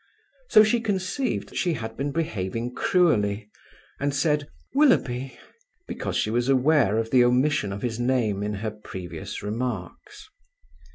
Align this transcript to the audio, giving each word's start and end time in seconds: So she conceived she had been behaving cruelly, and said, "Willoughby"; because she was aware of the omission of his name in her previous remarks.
So 0.49 0.63
she 0.63 0.81
conceived 0.81 1.55
she 1.55 1.73
had 1.73 1.95
been 1.95 2.11
behaving 2.11 2.73
cruelly, 2.73 3.51
and 3.99 4.15
said, 4.15 4.49
"Willoughby"; 4.73 5.37
because 5.87 6.17
she 6.17 6.31
was 6.31 6.49
aware 6.49 6.97
of 6.97 7.11
the 7.11 7.23
omission 7.23 7.71
of 7.71 7.83
his 7.83 7.99
name 7.99 8.41
in 8.41 8.55
her 8.65 8.71
previous 8.71 9.43
remarks. 9.43 10.27